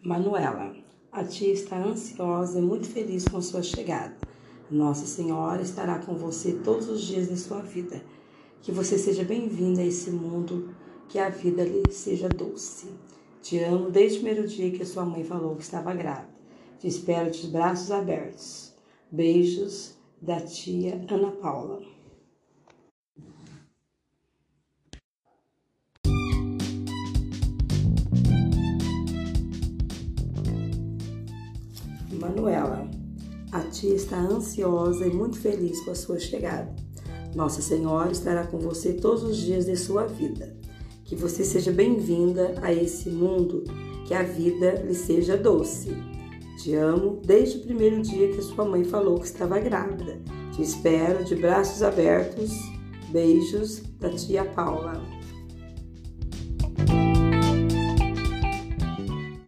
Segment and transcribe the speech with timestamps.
[0.00, 0.76] Manuela,
[1.10, 4.16] a tia está ansiosa e muito feliz com sua chegada.
[4.70, 8.00] Nossa Senhora estará com você todos os dias de sua vida.
[8.62, 10.72] Que você seja bem-vinda a esse mundo,
[11.08, 12.86] que a vida lhe seja doce.
[13.42, 16.28] Te amo desde o primeiro dia que sua mãe falou que estava grávida.
[16.78, 18.72] Te espero de braços abertos.
[19.10, 21.82] Beijos da tia Ana Paula.
[32.18, 32.90] Manuela,
[33.52, 36.74] a tia está ansiosa e muito feliz com a sua chegada.
[37.34, 40.56] Nossa Senhora estará com você todos os dias de sua vida.
[41.04, 43.64] Que você seja bem-vinda a esse mundo,
[44.06, 45.96] que a vida lhe seja doce.
[46.62, 50.20] Te amo desde o primeiro dia que sua mãe falou que estava grávida.
[50.52, 52.50] Te espero de braços abertos.
[53.10, 55.00] Beijos da tia Paula.